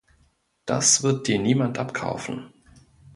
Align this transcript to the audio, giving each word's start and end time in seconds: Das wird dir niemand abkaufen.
Das 0.65 1.03
wird 1.03 1.27
dir 1.27 1.37
niemand 1.37 1.77
abkaufen. 1.77 2.51